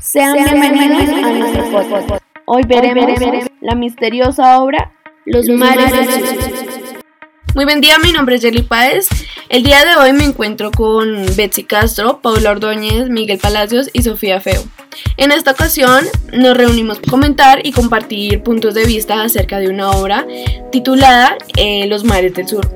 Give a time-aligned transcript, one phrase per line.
[0.00, 2.24] Sean bienvenidos a nuestro podcast.
[2.46, 3.18] Hoy veremos
[3.60, 4.92] la misteriosa obra
[5.24, 7.04] Los mares del sur.
[7.54, 9.08] Muy buen día, mi nombre es Jelly Páez.
[9.48, 14.40] El día de hoy me encuentro con Betsy Castro, Paula Ordóñez, Miguel Palacios y Sofía
[14.40, 14.62] Feo.
[15.16, 19.90] En esta ocasión nos reunimos para comentar y compartir puntos de vista acerca de una
[19.90, 20.26] obra
[20.72, 22.68] titulada eh, Los mares del sur,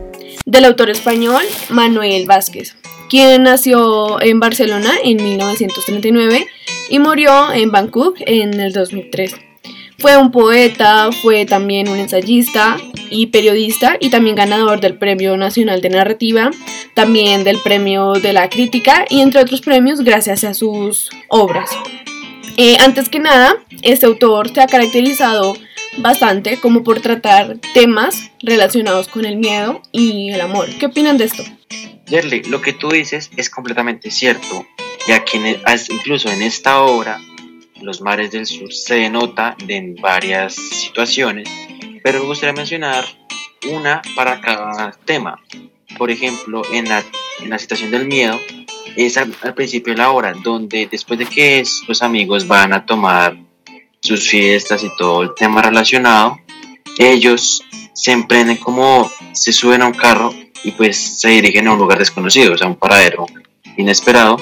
[0.45, 2.77] del autor español Manuel Vázquez,
[3.11, 6.47] quien nació en Barcelona en 1939
[6.89, 9.35] y murió en Bangkok en el 2003.
[9.99, 12.77] Fue un poeta, fue también un ensayista
[13.11, 16.51] y periodista y también ganador del Premio Nacional de Narrativa,
[16.95, 21.71] también del Premio de la Crítica y entre otros premios gracias a sus obras.
[22.57, 25.55] Eh, antes que nada, este autor se ha caracterizado
[25.99, 30.69] bastante como por tratar temas relacionados con el miedo y el amor.
[30.79, 31.43] ¿Qué opinan de esto?
[32.07, 34.67] Yerli, lo que tú dices es completamente cierto,
[35.09, 35.59] ya que
[35.89, 37.19] incluso en esta obra
[37.81, 41.49] los mares del sur se denota en varias situaciones,
[42.05, 43.07] pero me gustaría mencionar
[43.71, 45.43] una para cada tema.
[45.97, 47.03] Por ejemplo, en la,
[47.41, 48.39] en la situación del miedo,
[48.97, 53.39] es al, principio de la hora, donde después de que los amigos van a tomar
[54.01, 56.39] sus fiestas y todo el tema relacionado,
[56.99, 57.63] ellos
[57.95, 61.99] se emprenden como se suben a un carro y pues se dirigen a un lugar
[61.99, 63.27] desconocido, o sea, un paradero
[63.79, 64.37] inesperado,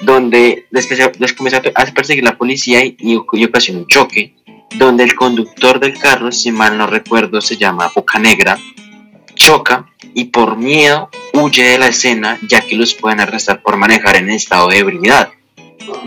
[0.00, 4.34] donde les, a perseguir la policía y, y, un choque,
[4.76, 8.58] donde el conductor del carro, si mal no recuerdo, se llama Boca Negra,
[9.34, 14.16] choca y por miedo huye de la escena ya que los pueden arrestar por manejar
[14.16, 15.30] en estado de ebriedad.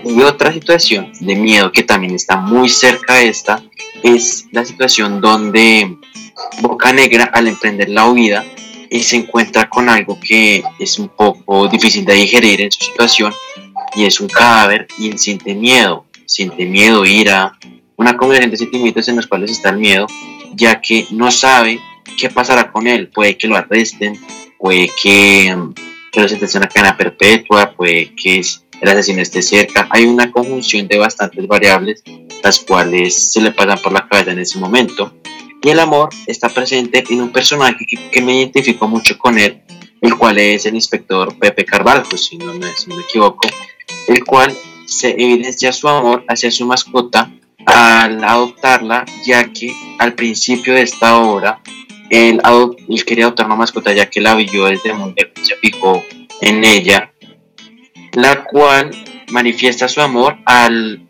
[0.06, 3.64] Y otra situación de miedo que también está muy cerca de esta
[4.04, 5.98] es la situación donde
[6.62, 8.46] Boca Negra al emprender la huida
[8.90, 13.34] y se encuentra con algo que es un poco difícil de digerir en su situación
[13.96, 17.58] y es un cadáver y él siente miedo, siente miedo, ira,
[17.96, 20.08] una combinación de sentimientos en los cuales está el miedo,
[20.54, 21.80] ya que no sabe
[22.18, 24.20] qué pasará con él, puede que lo arresten,
[24.58, 25.56] puede que,
[26.12, 28.42] que lo sentencien a cadena perpetua, puede que
[28.82, 32.04] el asesino esté cerca, hay una conjunción de bastantes variables
[32.44, 35.14] las cuales se le pasan por la cabeza en ese momento.
[35.64, 39.62] Y el amor está presente en un personaje que, me identifico mucho con él,
[40.02, 43.48] el cual es el inspector Pepe Carvalho, si no me, si no me equivoco,
[44.08, 47.32] el cual se evidencia su amor hacia su mascota
[47.66, 51.62] al adoptarla, ya que al principio de esta obra
[52.10, 52.42] él,
[53.06, 55.56] quería adoptar una mascota ya que la vio desde muy lejos, se
[56.42, 57.14] en ella,
[58.14, 58.92] la cual
[59.30, 61.08] manifiesta su amor al,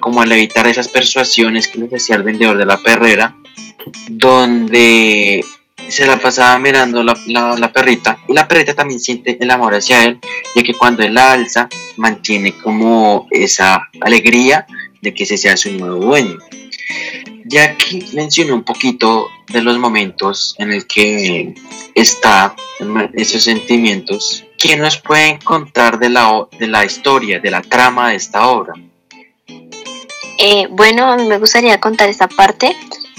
[0.00, 3.36] como al evitar esas persuasiones que le decía el vendedor de la perrera,
[4.08, 5.44] donde
[5.88, 10.04] se la pasaba mirando la, la, perrita y la perrita también siente el amor hacia
[10.04, 10.18] él,
[10.54, 14.66] ya que cuando él la alza mantiene como esa alegría
[15.00, 16.38] de que ese sea su nuevo dueño.
[17.46, 21.54] Ya aquí menciono un poquito de los momentos en el que
[21.94, 22.54] está
[23.14, 28.16] esos sentimientos, ¿quién nos puede contar de la, de la historia, de la trama de
[28.16, 28.74] esta obra?
[30.38, 32.74] Eh, bueno, me gustaría contar esta parte.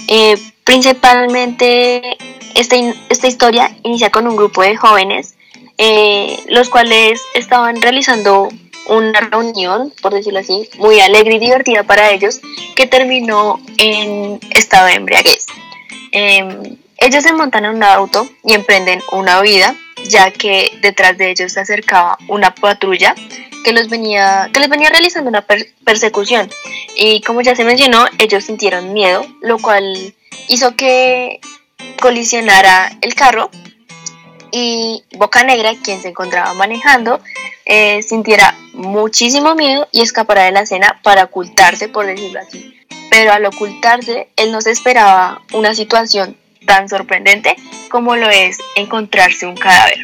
[0.08, 2.16] Eh, principalmente
[2.56, 2.76] esta,
[3.10, 5.34] esta historia inicia con un grupo de jóvenes,
[5.78, 8.48] eh, los cuales estaban realizando
[8.88, 12.40] una reunión, por decirlo así, muy alegre y divertida para ellos,
[12.74, 15.46] que terminó en estado de embriaguez.
[16.12, 19.76] Em, ellos se montan en un auto y emprenden una huida,
[20.08, 23.14] ya que detrás de ellos se acercaba una patrulla
[23.64, 25.44] que, los venía, que les venía realizando una
[25.84, 26.48] persecución.
[26.96, 30.14] Y como ya se mencionó, ellos sintieron miedo, lo cual
[30.48, 31.40] hizo que
[32.00, 33.50] colisionara el carro
[34.52, 37.20] y Boca Negra, quien se encontraba manejando,
[37.64, 42.74] eh, sintiera muchísimo miedo y escapara de la escena para ocultarse, por decirlo así.
[43.10, 47.56] Pero al ocultarse, él no se esperaba una situación tan sorprendente
[47.90, 49.98] como lo es encontrarse un cadáver.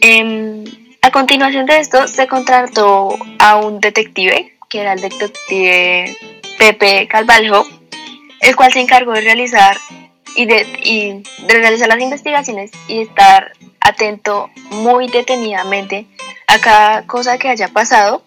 [0.00, 0.64] Em,
[1.02, 6.16] a continuación de esto, se contrató a un detective, que era el detective
[6.58, 7.66] Pepe Calvaljo,
[8.40, 9.76] el cual se encargó de realizar
[10.36, 16.06] y de, y realizar las investigaciones y estar atento muy detenidamente
[16.46, 18.22] a cada cosa que haya pasado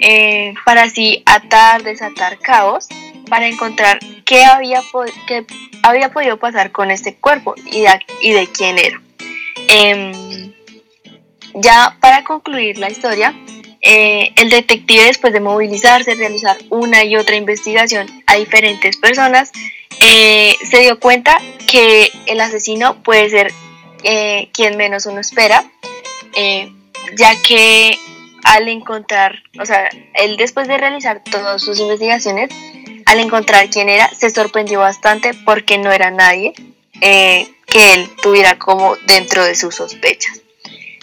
[0.00, 2.88] eh, para así atar, desatar caos,
[3.28, 4.82] para encontrar qué había,
[5.26, 5.46] qué
[5.82, 9.00] había podido pasar con este cuerpo y de, y de quién era.
[9.68, 10.52] Em,
[11.54, 13.34] ya para concluir la historia,
[13.88, 19.52] eh, el detective después de movilizarse, realizar una y otra investigación a diferentes personas,
[20.00, 23.52] eh, se dio cuenta que el asesino puede ser
[24.02, 25.64] eh, quien menos uno espera,
[27.16, 27.96] ya que
[28.42, 32.50] al encontrar, o sea, él después de realizar todas sus investigaciones,
[33.06, 36.54] al encontrar quién era, se sorprendió bastante porque no era nadie
[37.00, 40.42] que él tuviera como dentro de sus sospechas.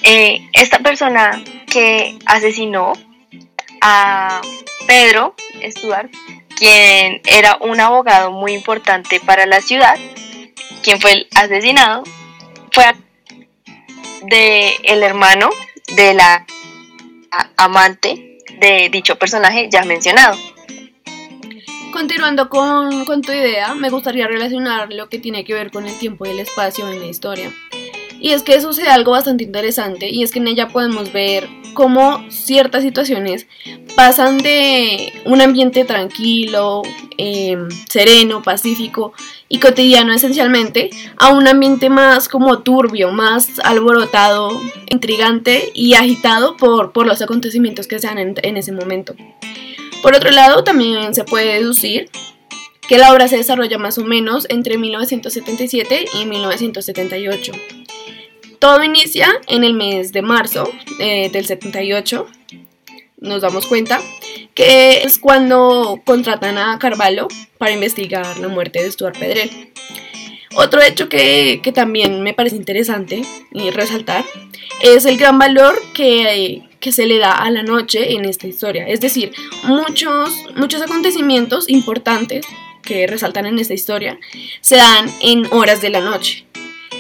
[0.04, 1.42] Eh, esta persona
[1.72, 2.94] que asesinó
[3.82, 4.42] a
[4.86, 5.34] Pedro
[5.70, 6.12] Stuart,
[6.56, 9.98] quien era un abogado muy importante para la ciudad,
[10.84, 12.04] quien fue asesinado,
[12.72, 12.86] fue
[14.24, 15.50] de el hermano
[15.96, 16.46] de la
[17.58, 20.38] amante de dicho personaje ya mencionado.
[21.92, 25.98] Continuando con, con, tu idea, me gustaría relacionar lo que tiene que ver con el
[25.98, 27.54] tiempo y el espacio en la historia.
[28.24, 32.24] Y es que sucede algo bastante interesante y es que en ella podemos ver cómo
[32.32, 33.48] ciertas situaciones
[33.98, 36.84] pasan de un ambiente tranquilo,
[37.18, 39.12] em, sereno, pacífico
[39.50, 44.58] y cotidiano esencialmente a un ambiente más como turbio, más alborotado,
[44.90, 49.16] intrigante y agitado por, por los acontecimientos que se dan en, en ese momento.
[50.02, 52.10] Por otro lado, también se puede deducir
[52.88, 57.52] que la obra se desarrolla más o menos entre 1977 y 1978.
[58.64, 62.28] Todo inicia en el mes de marzo eh, del 78.
[63.18, 64.00] Nos damos cuenta
[64.54, 67.28] que es cuando contratan a Carvalho
[67.58, 69.74] para investigar la muerte de Stuart Pedrell.
[70.56, 74.24] Otro hecho que, que también me parece interesante y resaltar
[74.82, 78.88] es el gran valor que, que, se le da a la noche en esta historia.
[78.88, 79.34] Es decir,
[79.66, 82.46] muchos, muchos acontecimientos importantes
[82.82, 84.18] que resaltan en esta historia
[84.62, 86.46] se dan en horas de la noche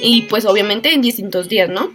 [0.03, 1.93] y pues obviamente en distintos días, ¿no?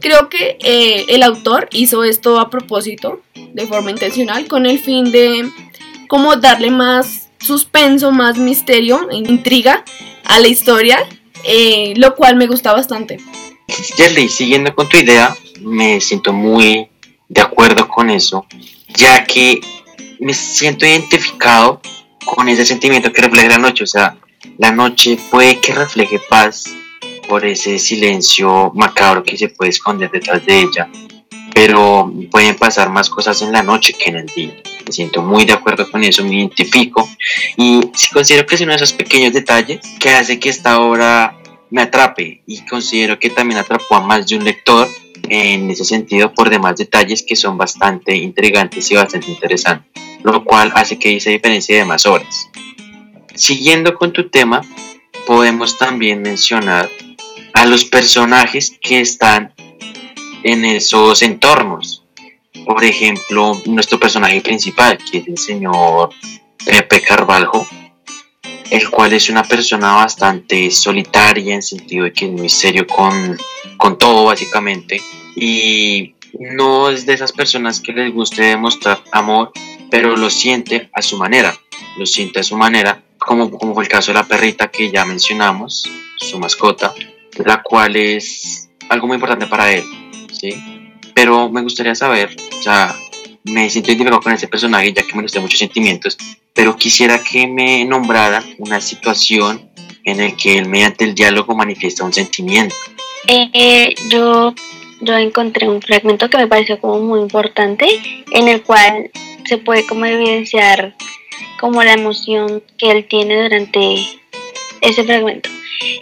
[0.00, 5.12] Creo que eh, el autor hizo esto a propósito, de forma intencional, con el fin
[5.12, 5.48] de
[6.08, 9.84] como darle más suspenso, más misterio e intriga
[10.24, 10.98] a la historia,
[11.44, 13.18] eh, lo cual me gusta bastante.
[13.96, 16.88] Yerly, siguiendo con tu idea, me siento muy
[17.28, 18.46] de acuerdo con eso,
[18.88, 19.60] ya que
[20.18, 21.80] me siento identificado
[22.24, 24.16] con ese sentimiento que refleja la noche, o sea,
[24.58, 26.64] la noche puede que refleje paz,
[27.34, 30.88] por ese silencio macabro que se puede esconder detrás de ella.
[31.52, 34.54] Pero pueden pasar más cosas en la noche que en el día.
[34.86, 37.08] Me siento muy de acuerdo con eso, me identifico
[37.56, 41.36] y considero que es uno de esos pequeños detalles que hace que esta obra
[41.70, 44.88] me atrape y considero que también atrapó a más de un lector
[45.28, 49.90] en ese sentido por demás detalles que son bastante intrigantes y bastante interesantes,
[50.22, 52.48] lo cual hace que se diferencie de más obras.
[53.34, 54.60] Siguiendo con tu tema,
[55.26, 56.88] podemos también mencionar
[57.54, 59.54] a los personajes que están
[60.42, 62.04] en esos entornos.
[62.66, 66.10] Por ejemplo, nuestro personaje principal, que es el señor
[66.64, 67.66] Pepe Carvalho,
[68.70, 73.38] el cual es una persona bastante solitaria en sentido de que es muy serio con,
[73.76, 75.00] con todo básicamente.
[75.36, 79.52] Y no es de esas personas que les guste demostrar amor,
[79.90, 81.56] pero lo siente a su manera,
[81.98, 85.04] lo siente a su manera, como, como fue el caso de la perrita que ya
[85.04, 85.84] mencionamos,
[86.16, 86.94] su mascota,
[87.44, 89.84] la cual es algo muy importante para él,
[90.32, 90.54] ¿sí?
[91.14, 92.94] Pero me gustaría saber, o sea,
[93.44, 96.16] me siento identificado con ese personaje ya que me gustan muchos sentimientos,
[96.52, 99.70] pero quisiera que me nombrara una situación
[100.04, 102.74] en la que él mediante el diálogo manifiesta un sentimiento.
[103.26, 104.54] Eh, yo,
[105.00, 107.86] yo encontré un fragmento que me pareció como muy importante,
[108.30, 109.10] en el cual
[109.46, 110.94] se puede como evidenciar
[111.60, 113.96] como la emoción que él tiene durante
[114.84, 115.50] ese fragmento.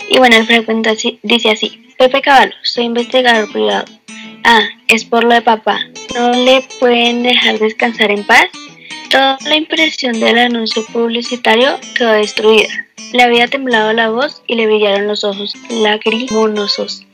[0.09, 0.91] Y bueno, el fragmento
[1.23, 3.85] dice así, Pepe Caballo, soy investigador privado.
[4.45, 5.81] Ah, es por lo de papá.
[6.15, 8.47] ¿No le pueden dejar descansar en paz?
[9.09, 12.69] Toda la impresión del anuncio publicitario quedó destruida.
[13.13, 17.07] Le había temblado la voz y le brillaron los ojos lagrimonosos.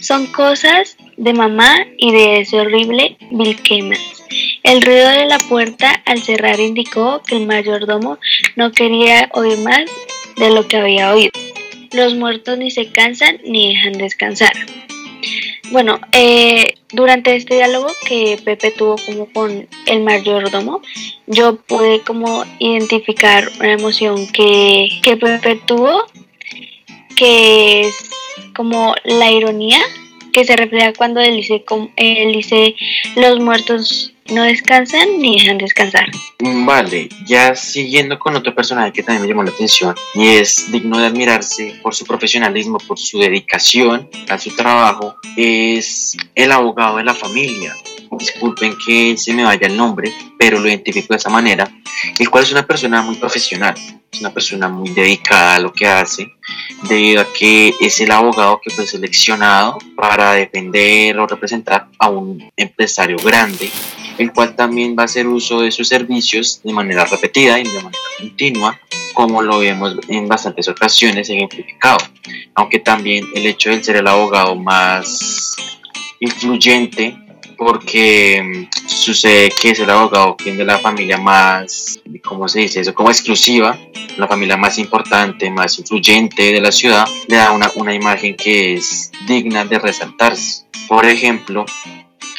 [0.00, 3.58] Son cosas de mamá y de ese horrible Bill
[4.62, 8.18] El ruido de la puerta al cerrar indicó que el mayordomo
[8.54, 9.84] no quería oír más
[10.38, 11.32] de lo que había oído.
[11.92, 14.52] Los muertos ni se cansan ni dejan descansar.
[15.70, 20.80] Bueno, eh, durante este diálogo que Pepe tuvo como con el mayordomo,
[21.26, 26.06] yo pude como identificar una emoción que, que Pepe tuvo,
[27.16, 28.10] que es
[28.54, 29.78] como la ironía
[30.32, 31.64] que se refleja cuando él dice,
[31.96, 32.74] él dice
[33.16, 36.06] los muertos no descansan ni dejan descansar.
[36.40, 40.98] Vale, ya siguiendo con otro personaje que también me llamó la atención y es digno
[40.98, 47.04] de admirarse por su profesionalismo, por su dedicación a su trabajo, es el abogado de
[47.04, 47.74] la familia.
[48.18, 51.68] disculpen que se me vaya el nombre, pero lo identifico de esa manera,
[52.18, 53.74] el cual es una persona muy profesional,
[54.10, 56.26] es una persona muy dedicada a lo que hace,
[56.88, 62.50] debido a que es el abogado que fue seleccionado para defender o representar a un
[62.56, 63.70] empresario grande,
[64.18, 67.74] el cual también va a hacer uso de sus servicios de manera repetida y de
[67.74, 68.78] manera continua,
[69.14, 71.98] como lo vemos en bastantes ocasiones ejemplificado,
[72.54, 75.54] aunque también el hecho de ser el abogado más
[76.20, 77.16] influyente
[77.58, 82.80] porque mm, sucede que es el abogado quien de la familia más, ¿cómo se dice
[82.80, 82.94] eso?
[82.94, 83.76] Como exclusiva,
[84.16, 88.74] la familia más importante, más influyente de la ciudad, le da una, una imagen que
[88.74, 90.66] es digna de resaltarse.
[90.86, 91.66] Por ejemplo,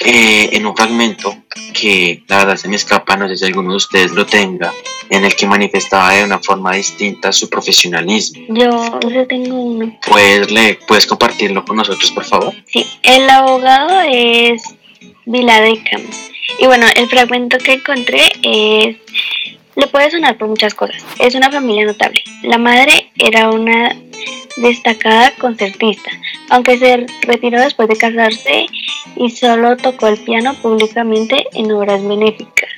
[0.05, 1.35] eh, en un fragmento
[1.73, 4.73] que la verdad se me escapa, no sé si alguno de ustedes lo tenga,
[5.09, 8.45] en el que manifestaba de una forma distinta su profesionalismo.
[8.49, 9.97] Yo, yo tengo uno.
[10.07, 12.53] ¿Puedes, le, ¿Puedes compartirlo con nosotros, por favor?
[12.67, 14.61] Sí, el abogado es
[15.25, 16.01] Viladecam.
[16.59, 18.97] Y bueno, el fragmento que encontré es...
[19.75, 21.03] Le puede sonar por muchas cosas.
[21.19, 22.21] Es una familia notable.
[22.43, 23.95] La madre era una
[24.57, 26.11] destacada concertista,
[26.49, 28.65] aunque se retiró después de casarse
[29.15, 32.69] y solo tocó el piano públicamente en obras benéficas.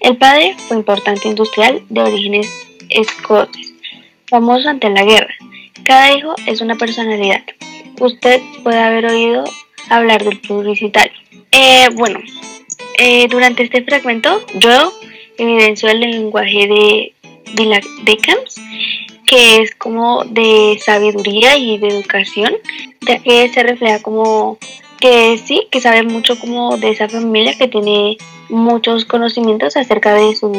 [0.00, 2.48] El padre fue importante industrial de orígenes
[2.88, 3.74] escotes,
[4.28, 5.34] famoso ante la guerra.
[5.84, 7.42] Cada hijo es una personalidad.
[8.00, 9.44] Usted puede haber oído
[9.88, 11.12] hablar del publicitario.
[11.52, 12.20] Eh, bueno,
[12.98, 14.92] eh, durante este fragmento yo
[15.38, 17.14] evidencio el lenguaje de
[18.04, 18.56] Decams,
[19.26, 22.52] que es como de sabiduría y de educación,
[23.00, 24.58] ya que se refleja como
[25.00, 28.18] que sí, que sabe mucho como de esa familia que tiene
[28.50, 30.52] muchos conocimientos acerca de su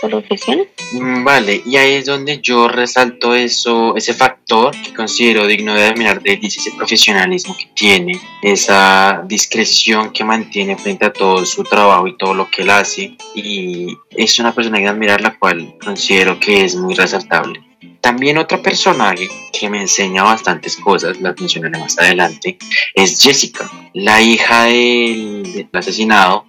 [0.00, 0.66] profesión.
[0.92, 5.84] Mm, Vale, y ahí es donde yo resalto eso, ese factor que considero digno de
[5.84, 12.06] admirar de ese profesionalismo que tiene, esa discreción que mantiene frente a todo su trabajo
[12.06, 16.38] y todo lo que él hace, y es una persona que admirar la cual considero
[16.38, 17.65] que es muy resaltable.
[18.00, 22.58] También otro personaje que me enseña bastantes cosas, las mencionaré más adelante,
[22.94, 26.46] es Jessica, la hija del, del asesinado,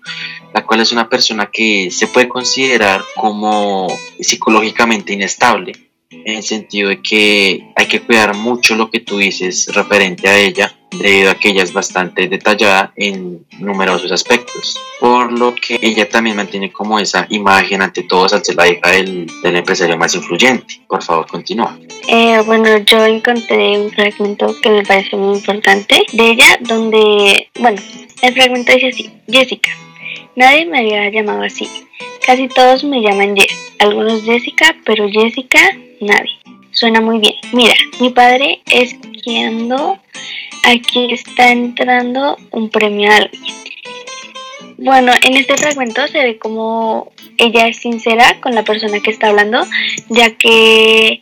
[0.53, 3.87] la cual es una persona que se puede considerar como
[4.19, 5.73] psicológicamente inestable,
[6.09, 10.37] en el sentido de que hay que cuidar mucho lo que tú dices referente a
[10.37, 16.07] ella, debido a que ella es bastante detallada en numerosos aspectos, por lo que ella
[16.09, 20.15] también mantiene como esa imagen ante todos al ser la hija del, del empresario más
[20.15, 20.81] influyente.
[20.87, 21.77] Por favor, continúa.
[22.07, 27.81] Eh, bueno, yo encontré un fragmento que me pareció muy importante de ella, donde, bueno,
[28.21, 29.71] el fragmento dice así, Jessica,
[30.35, 31.67] nadie me había llamado así,
[32.25, 35.59] casi todos me llaman Jess, algunos Jessica, pero Jessica,
[35.99, 36.31] nadie.
[36.71, 37.33] Suena muy bien.
[37.53, 39.97] Mira, mi padre esquiando,
[40.63, 43.41] aquí está entrando un premio a alguien.
[44.77, 49.27] Bueno, en este fragmento se ve como ella es sincera con la persona que está
[49.27, 49.65] hablando,
[50.09, 51.21] ya que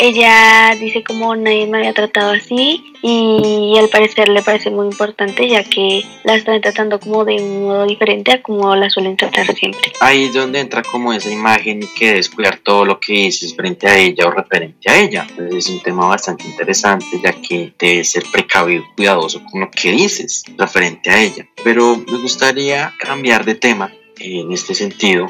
[0.00, 5.46] ella dice como nadie me había tratado así y al parecer le parece muy importante
[5.46, 9.54] ya que la están tratando como de un modo diferente a como la suelen tratar
[9.54, 9.92] siempre.
[10.00, 13.88] Ahí es donde entra como esa imagen y que descuidar todo lo que dices frente
[13.88, 15.26] a ella o referente a ella.
[15.28, 19.70] Entonces es un tema bastante interesante ya que debes ser precavido y cuidadoso con lo
[19.70, 21.46] que dices referente a ella.
[21.62, 25.26] Pero me gustaría cambiar de tema en este sentido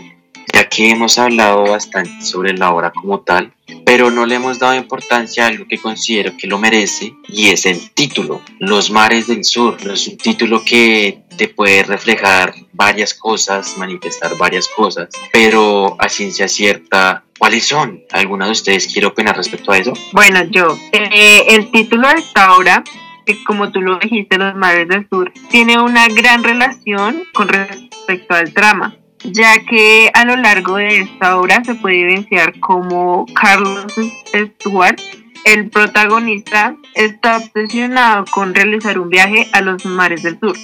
[0.53, 3.53] ya que hemos hablado bastante sobre la obra como tal,
[3.85, 7.67] pero no le hemos dado importancia a algo que considero que lo merece y es
[7.67, 9.77] el título, Los mares del sur.
[9.91, 16.49] Es un título que te puede reflejar varias cosas, manifestar varias cosas, pero a ciencia
[16.49, 18.03] cierta, ¿cuáles son?
[18.13, 19.93] ¿Alguna de ustedes quiere opinar respecto a eso?
[20.13, 22.85] Bueno, yo, eh, el título de esta obra,
[23.47, 28.53] como tú lo dijiste, Los Mares del Sur, tiene una gran relación con respecto al
[28.53, 33.93] trama, ya que a lo largo de esta obra se puede evidenciar como Carlos
[34.35, 35.01] Stuart,
[35.45, 40.57] el protagonista, está obsesionado con realizar un viaje a los mares del sur.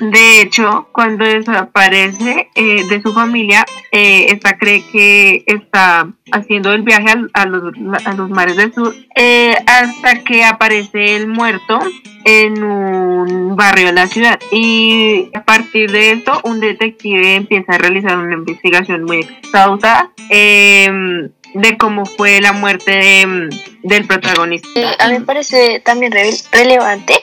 [0.00, 6.82] De hecho, cuando desaparece eh, de su familia, eh, esta cree que está haciendo el
[6.82, 7.74] viaje a, los,
[8.04, 11.78] a los mares del sur eh, hasta que aparece el muerto
[12.24, 17.78] en un barrio de la ciudad y a partir de esto un detective empieza a
[17.78, 23.48] realizar una investigación muy exhausta eh, de cómo fue la muerte de,
[23.82, 24.68] del protagonista.
[24.74, 27.14] Eh, a mí me parece también re- relevante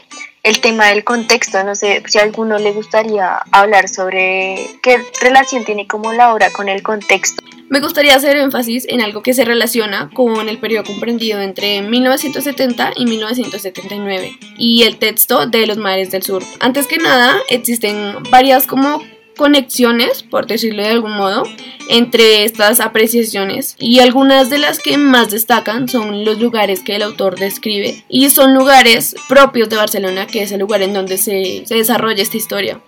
[0.43, 1.63] el tema del contexto.
[1.63, 6.49] No sé si a alguno le gustaría hablar sobre qué relación tiene como la obra
[6.51, 7.43] con el contexto.
[7.69, 12.91] Me gustaría hacer énfasis en algo que se relaciona con el periodo comprendido entre 1970
[12.97, 16.43] y 1979 y el texto de Los Mares del Sur.
[16.59, 19.01] Antes que nada, existen varias como
[19.41, 21.41] conexiones, por decirlo de algún modo,
[21.89, 27.01] entre estas apreciaciones y algunas de las que más destacan son los lugares que el
[27.01, 31.63] autor describe y son lugares propios de Barcelona, que es el lugar en donde se,
[31.65, 32.81] se desarrolla esta historia.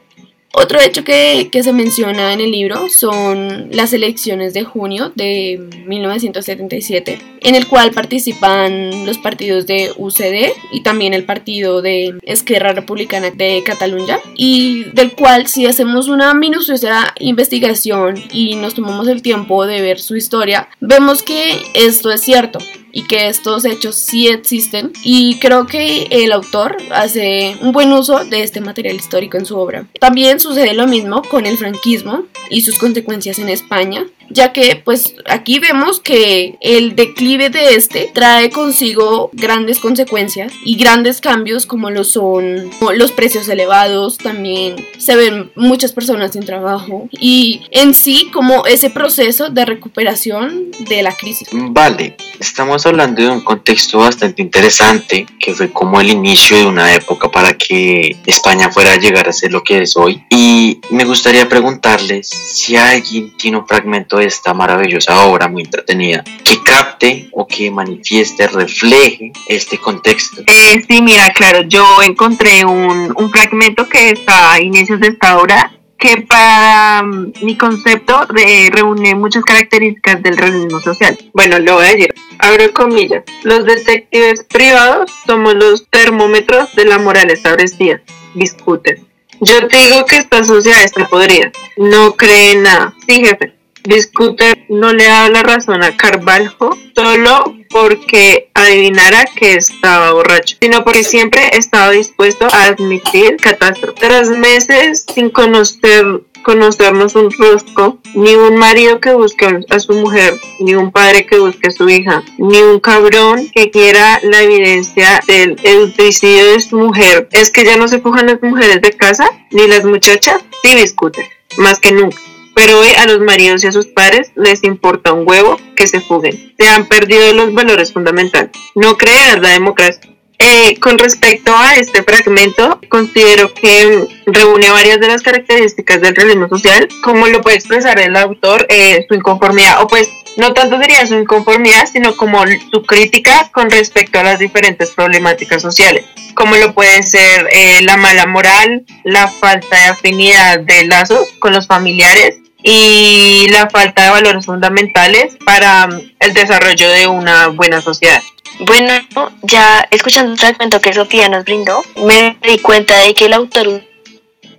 [0.56, 7.18] Otro hecho que, se menciona en el libro son las elecciones de junio de 1977,
[7.42, 13.32] en el cual participan los partidos de UCD y también el partido de Esquerra Republicana
[13.32, 19.66] de Cataluña, y del cual si hacemos una minuciosa investigación y nos tomamos el tiempo
[19.66, 22.60] de ver su historia, vemos que esto es cierto
[22.94, 28.24] y que estos hechos sí existen y creo que el autor hace un buen uso
[28.24, 29.88] de este material histórico en su obra.
[30.00, 35.16] También sucede lo mismo con el franquismo y sus consecuencias en España, ya que pues
[35.26, 41.90] aquí vemos que el declive de este trae consigo grandes consecuencias y grandes cambios como
[41.90, 48.30] lo son los precios elevados, también se ven muchas personas sin trabajo y en sí
[48.32, 51.48] como ese proceso de recuperación de la crisis.
[51.52, 56.94] Vale, estamos hablando de un contexto bastante interesante que fue como el inicio de una
[56.94, 61.06] época para que España fuera a llegar a ser lo que es hoy y me
[61.06, 67.48] gustaría preguntarles si alguien tiene un fragmento esta maravillosa obra muy entretenida que capte o
[67.48, 70.42] que manifieste, refleje este contexto.
[70.46, 75.38] Eh, sí, mira, claro, yo encontré un, un fragmento que está a inicios de esta
[75.38, 75.72] obra
[76.04, 78.28] que para mm, mi concepto
[78.72, 81.18] reúne muchas características del realismo social.
[81.34, 87.00] Bueno, lo voy a decir, abro comillas, los detectives privados somos los termómetros de la
[87.00, 88.02] moral establecida,
[88.34, 89.08] discuten.
[89.40, 92.94] Yo te digo que esta sociedad está podrida, no cree nada.
[93.08, 96.56] Sí, jefe, Discute no le da la razón a Carvalho
[96.96, 104.00] solo porque adivinara que estaba borracho, sino porque siempre estaba dispuesto a admitir catástrofe.
[104.00, 110.40] Tras meses sin conocer conocernos un rosco, ni un marido que busque a su mujer,
[110.60, 115.22] ni un padre que busque a su hija, ni un cabrón que quiera la evidencia
[115.26, 115.58] del
[115.96, 117.30] suicidio de su mujer.
[117.32, 121.26] Es que ya no se fujan las mujeres de casa, ni las muchachas, sí discuten,
[121.58, 122.18] más que nunca
[122.54, 126.02] pero hoy a los maridos y a sus padres les importa un huevo que se
[126.02, 126.54] fuguen.
[126.58, 128.52] Se han perdido los valores fundamentales.
[128.76, 130.14] No creer la democracia.
[130.40, 136.50] Eh, con respecto a este fragmento, considero que reúne varias de las características del realismo
[136.50, 141.06] social, como lo puede expresar el autor, eh, su inconformidad, o pues no tanto diría
[141.06, 146.04] su inconformidad, sino como su crítica con respecto a las diferentes problemáticas sociales,
[146.36, 151.54] como lo puede ser eh, la mala moral, la falta de afinidad de lazos con
[151.54, 157.82] los familiares, y la falta de valores fundamentales para um, el desarrollo de una buena
[157.82, 158.22] sociedad.
[158.60, 158.94] Bueno,
[159.42, 163.68] ya escuchando el fragmento que Sofía nos brindó, me di cuenta de que el autor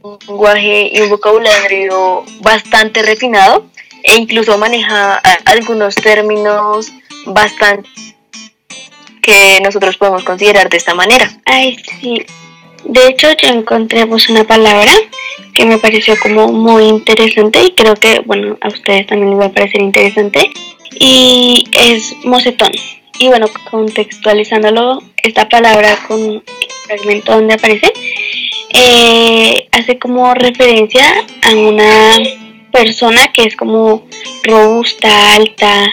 [0.03, 3.67] un lenguaje y un vocabulario bastante refinado
[4.03, 5.15] e incluso maneja
[5.47, 6.93] algunos términos
[7.25, 7.89] bastante
[9.23, 11.31] que nosotros podemos considerar de esta manera.
[11.47, 12.27] Ay, sí.
[12.85, 14.93] De hecho, yo encontré pues, una palabra
[15.55, 19.47] que me pareció como muy interesante y creo que, bueno, a ustedes también les va
[19.47, 20.51] a parecer interesante.
[20.93, 22.73] Y es mocetón.
[23.19, 26.43] Y bueno, contextualizándolo, esta palabra con el
[26.87, 27.93] fragmento donde aparece,
[28.71, 32.17] eh, hace como referencia a una
[32.73, 34.07] persona que es como
[34.43, 35.93] robusta, alta,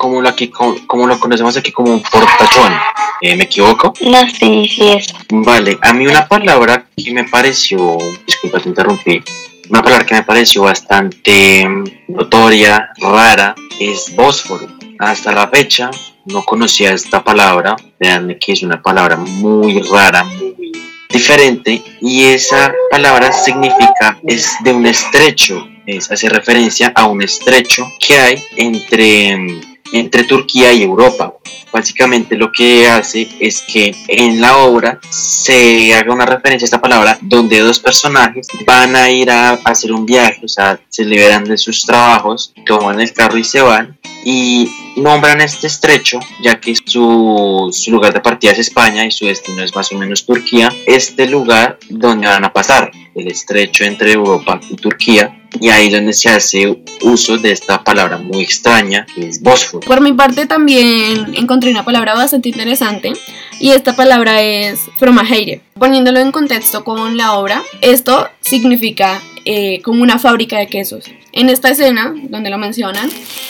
[0.00, 2.72] como lo, aquí, como, lo conocemos aquí como un portachón.
[3.20, 3.92] Eh, ¿Me equivoco?
[4.00, 5.14] No, sí, sí, eso.
[5.28, 9.22] Vale, a mí una palabra que me pareció, disculpa, te interrumpí,
[9.68, 11.68] una palabra que me pareció bastante
[12.08, 14.68] notoria, rara, es bósforo.
[14.98, 15.90] Hasta la fecha
[16.24, 20.72] no conocía esta palabra, vean que es una palabra muy rara, muy
[21.10, 27.86] diferente, y esa palabra significa, es de un estrecho, es, hace referencia a un estrecho
[27.98, 31.34] que hay entre entre Turquía y Europa.
[31.72, 36.80] Básicamente lo que hace es que en la obra se haga una referencia a esta
[36.80, 41.44] palabra donde dos personajes van a ir a hacer un viaje, o sea, se liberan
[41.44, 46.74] de sus trabajos, toman el carro y se van y nombran este estrecho, ya que
[46.74, 50.70] su, su, lugar de partida es España y su destino es más o menos Turquía,
[50.86, 56.12] este lugar donde van a pasar, el estrecho entre Europa y Turquía, y ahí donde
[56.12, 59.86] se hace uso de esta palabra muy extraña, que es Bósforo.
[59.86, 63.12] Por mi parte también encontré una palabra bastante interesante,
[63.58, 65.60] y esta palabra es fromageire.
[65.78, 71.04] Poniéndolo en contexto con la obra, esto significa eh, como una fábrica de quesos.
[71.32, 73.08] En esta escena, donde lo mencionan,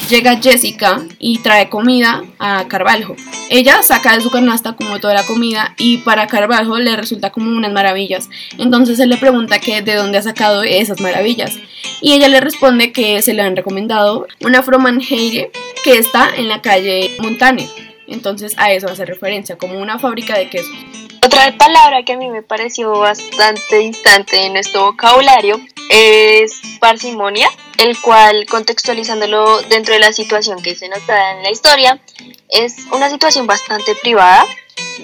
[0.08, 3.16] llega Jessica y trae comida a Carvalho.
[3.48, 7.50] Ella saca de su canasta como toda la comida y para Carvalho le resulta como
[7.50, 8.28] unas maravillas.
[8.58, 11.58] Entonces él le pregunta que de dónde ha sacado esas maravillas.
[12.00, 15.50] Y ella le responde que se le han recomendado una Fromanheire
[15.82, 17.68] que está en la calle Montane.
[18.06, 20.76] Entonces a eso hace referencia, como una fábrica de quesos.
[21.22, 28.00] Otra palabra que a mí me pareció bastante distante en nuestro vocabulario es parsimonia, el
[28.00, 32.00] cual contextualizándolo dentro de la situación que se nos da en la historia,
[32.48, 34.46] es una situación bastante privada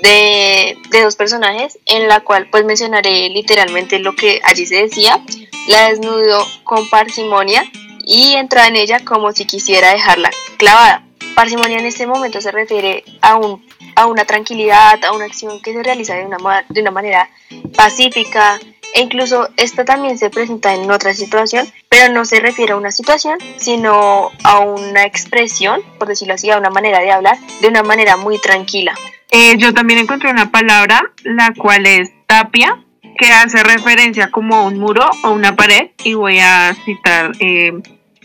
[0.00, 5.20] de, de, dos personajes en la cual pues mencionaré literalmente lo que allí se decía,
[5.68, 7.62] la desnudo con parsimonia
[8.04, 11.05] y entra en ella como si quisiera dejarla clavada.
[11.34, 15.72] Parsimonia en este momento se refiere a, un, a una tranquilidad, a una acción que
[15.72, 17.28] se realiza de una, de una manera
[17.76, 18.58] pacífica,
[18.94, 22.90] e incluso esta también se presenta en otra situación, pero no se refiere a una
[22.90, 27.82] situación, sino a una expresión, por decirlo así, a una manera de hablar, de una
[27.82, 28.94] manera muy tranquila.
[29.30, 32.82] Eh, yo también encontré una palabra, la cual es tapia,
[33.18, 37.72] que hace referencia como a un muro o una pared, y voy a citar eh,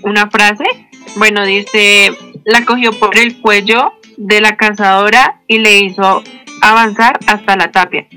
[0.04, 0.64] una frase.
[1.16, 2.12] Bueno, dice,
[2.44, 6.24] la cogió por el cuello de la cazadora y le hizo
[6.62, 8.08] avanzar hasta la tapia.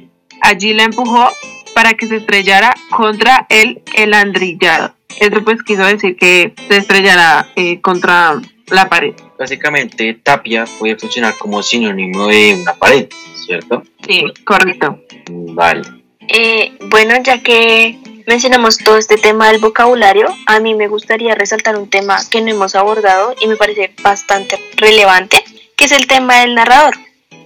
[0.41, 1.29] Allí la empujó
[1.75, 4.95] para que se estrellara contra el elandrillado.
[5.21, 9.15] Eso pues quiso decir que se estrellara eh, contra la pared.
[9.39, 13.09] Básicamente, tapia puede funcionar como sinónimo de una pared,
[13.47, 13.83] ¿cierto?
[14.07, 15.01] Sí, correcto.
[15.31, 15.83] Vale.
[16.29, 21.77] Eh, bueno, ya que mencionamos todo este tema del vocabulario, a mí me gustaría resaltar
[21.77, 25.43] un tema que no hemos abordado y me parece bastante relevante,
[25.77, 26.95] que es el tema del narrador.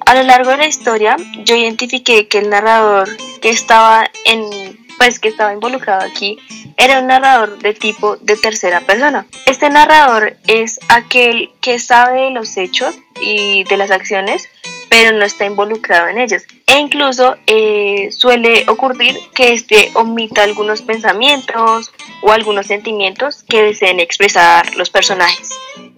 [0.06, 3.08] A lo largo de la historia, yo identifiqué que el narrador
[3.40, 6.38] que estaba en, pues que estaba involucrado aquí,
[6.76, 9.26] era un narrador de tipo de tercera persona.
[9.46, 14.48] Este narrador es aquel que sabe de los hechos y de las acciones,
[14.88, 16.42] pero no está involucrado en ellos.
[16.66, 24.01] E incluso eh, suele ocurrir que este omita algunos pensamientos o algunos sentimientos que deseen
[24.01, 25.51] expresar los personajes.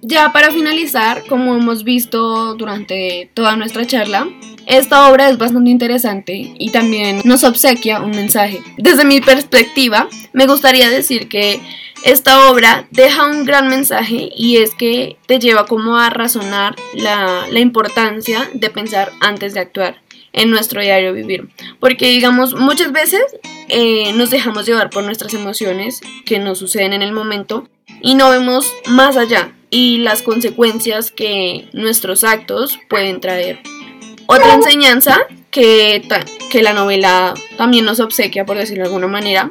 [0.03, 4.29] Ya para finalizar, como hemos visto durante toda nuestra charla,
[4.67, 8.61] esta obra es bastante interesante y también nos obsequia un mensaje.
[8.77, 11.61] Desde mi perspectiva, me gustaría decir que
[12.05, 17.47] esta obra deja un gran mensaje y es que te lleva como a razonar la,
[17.51, 20.01] la importancia de pensar antes de actuar
[20.33, 21.49] en nuestro diario vivir.
[21.79, 23.23] Porque digamos, muchas veces
[23.69, 27.69] eh, nos dejamos llevar por nuestras emociones que nos suceden en el momento
[28.01, 33.61] y no vemos más allá y las consecuencias que nuestros actos pueden traer.
[34.31, 35.19] Otra enseñanza
[35.51, 36.03] que,
[36.51, 39.51] que la novela también nos obsequia, por decirlo de alguna manera,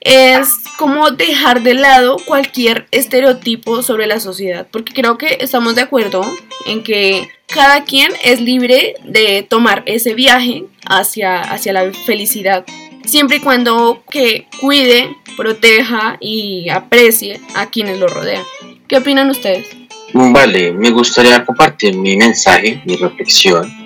[0.00, 5.82] es como dejar de lado cualquier estereotipo sobre la sociedad, porque creo que estamos de
[5.82, 6.22] acuerdo
[6.66, 12.64] en que cada quien es libre de tomar ese viaje hacia, hacia la felicidad,
[13.04, 18.42] siempre y cuando que cuide, proteja y aprecie a quienes lo rodean.
[18.88, 19.68] ¿Qué opinan ustedes?
[20.12, 23.83] Vale, me gustaría compartir mi mensaje, mi reflexión.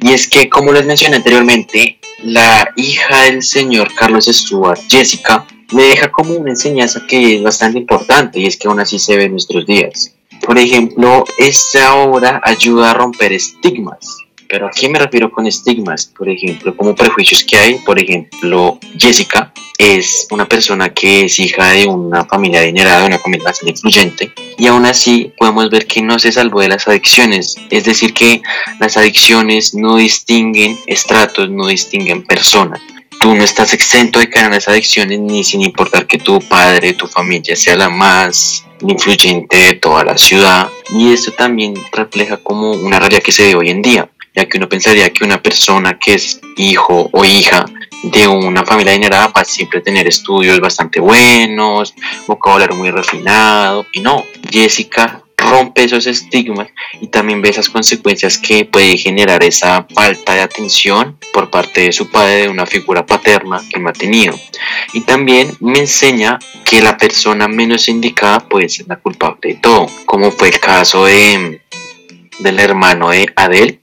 [0.00, 5.82] Y es que, como les mencioné anteriormente, la hija del señor Carlos Stuart, Jessica, me
[5.82, 9.24] deja como una enseñanza que es bastante importante y es que aún así se ve
[9.24, 10.14] en nuestros días.
[10.44, 14.18] Por ejemplo, esta obra ayuda a romper estigmas.
[14.48, 16.06] Pero ¿a qué me refiero con estigmas?
[16.06, 17.74] Por ejemplo, como prejuicios que hay.
[17.80, 23.18] Por ejemplo, Jessica es una persona que es hija de una familia adinerada, de una
[23.18, 24.32] familia bastante influyente.
[24.56, 27.56] Y aún así podemos ver que no se salvó de las adicciones.
[27.70, 28.42] Es decir, que
[28.80, 32.80] las adicciones no distinguen estratos, no distinguen personas
[33.20, 36.94] tú no estás exento de caer en las adicciones ni sin importar que tu padre,
[36.94, 40.68] tu familia sea la más influyente de toda la ciudad.
[40.90, 44.56] Y esto también refleja como una realidad que se ve hoy en día, ya que
[44.56, 47.66] uno pensaría que una persona que es hijo o hija
[48.04, 51.92] de una familia adinerada va a siempre tener estudios bastante buenos,
[52.28, 56.68] vocabulario muy refinado, y no, Jessica rompe esos estigmas
[57.00, 61.92] y también ve esas consecuencias que puede generar esa falta de atención por parte de
[61.92, 64.38] su padre, de una figura paterna que me ha tenido.
[64.92, 69.86] Y también me enseña que la persona menos indicada puede ser la culpable de todo,
[70.06, 71.62] como fue el caso de,
[72.40, 73.80] del hermano de Adele,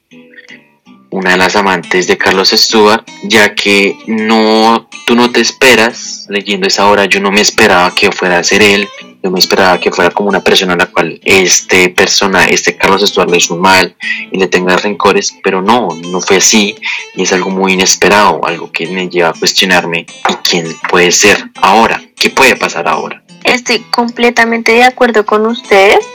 [1.12, 6.68] una de las amantes de Carlos Stuart, ya que no, tú no te esperas, leyendo
[6.68, 8.88] esa obra, yo no me esperaba que fuera a ser él
[9.24, 13.02] Yo me esperaba que fuera como una persona a la cual este persona, este Carlos
[13.02, 13.96] Estuardo le hizo mal
[14.32, 16.76] y le tenga rencores, pero no, no fue así
[17.16, 20.06] y es algo muy inesperado, algo que me lleva a cuestionarme
[20.44, 23.24] quién puede ser ahora, qué puede pasar ahora.
[23.44, 26.06] Estoy completamente de acuerdo con ustedes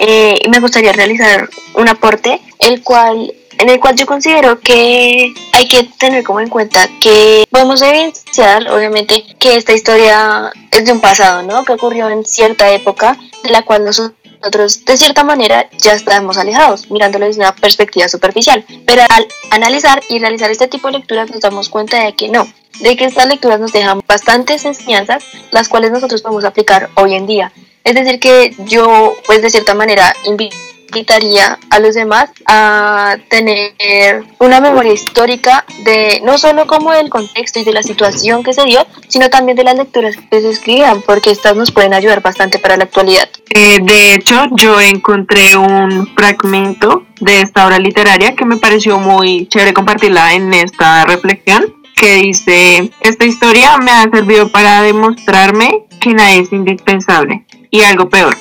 [0.00, 5.34] eh, y me gustaría realizar un aporte, el cual en el cual yo considero que
[5.52, 10.92] hay que tener como en cuenta que podemos evidenciar, obviamente, que esta historia es de
[10.92, 11.64] un pasado, ¿no?
[11.64, 16.88] Que ocurrió en cierta época de la cual nosotros de cierta manera ya estamos alejados,
[16.90, 18.64] mirándolo desde una perspectiva superficial.
[18.86, 22.46] Pero al analizar y realizar este tipo de lecturas nos damos cuenta de que no,
[22.80, 27.26] de que estas lecturas nos dejan bastantes enseñanzas, las cuales nosotros podemos aplicar hoy en
[27.26, 27.52] día.
[27.82, 30.56] Es decir, que yo, pues de cierta manera, invito
[30.88, 37.60] invitaría a los demás a tener una memoria histórica de no solo como del contexto
[37.60, 41.02] y de la situación que se dio, sino también de las lecturas que se escribían,
[41.02, 43.28] porque estas nos pueden ayudar bastante para la actualidad.
[43.54, 49.46] Eh, de hecho, yo encontré un fragmento de esta obra literaria que me pareció muy
[49.48, 56.14] chévere compartirla en esta reflexión que dice, esta historia me ha servido para demostrarme que
[56.14, 58.36] nadie es indispensable y algo peor,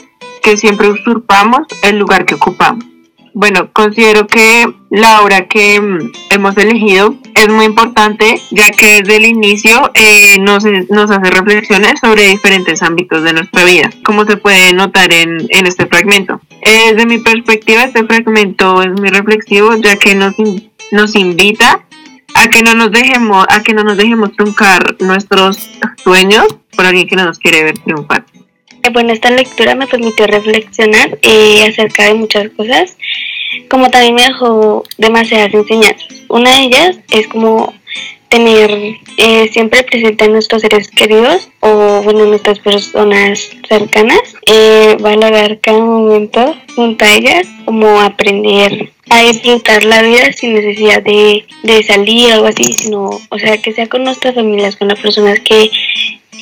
[0.47, 2.85] que siempre usurpamos el lugar que ocupamos.
[3.33, 9.17] Bueno, considero que la obra que mm, hemos elegido es muy importante ya que desde
[9.17, 14.37] el inicio eh, nos, nos, hace reflexiones sobre diferentes ámbitos de nuestra vida, como se
[14.37, 16.39] puede notar en, en este fragmento.
[16.61, 20.33] Eh, desde mi perspectiva, este fragmento es muy reflexivo ya que nos,
[20.93, 21.81] nos invita
[22.35, 25.69] a que no nos dejemos, a que no nos dejemos truncar nuestros
[26.01, 28.23] sueños por alguien que no nos quiere ver triunfar.
[28.91, 32.97] Bueno, esta lectura me permitió reflexionar eh, acerca de muchas cosas,
[33.69, 36.23] como también me dejó demasiadas enseñanzas.
[36.29, 37.73] Una de ellas es como
[38.29, 45.59] tener eh, siempre presente a nuestros seres queridos o bueno nuestras personas cercanas eh, valorar
[45.61, 51.83] cada momento junto a ellas como aprender a disfrutar la vida sin necesidad de, de
[51.83, 55.39] salir o algo así sino o sea que sea con nuestras familias con las personas
[55.39, 55.71] que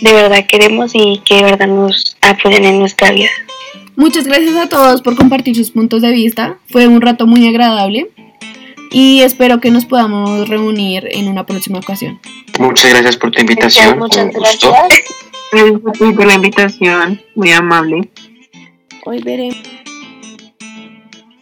[0.01, 3.29] de verdad queremos y que de verdad nos apoyen en nuestra vida.
[3.95, 6.57] Muchas gracias a todos por compartir sus puntos de vista.
[6.69, 8.09] Fue un rato muy agradable
[8.91, 12.19] y espero que nos podamos reunir en una próxima ocasión.
[12.59, 13.97] Muchas gracias por tu invitación.
[13.99, 14.41] Muchas gusto.
[14.41, 14.73] gracias.
[15.51, 18.09] Gracias por la invitación, muy amable.
[19.05, 19.84] Hoy veremos.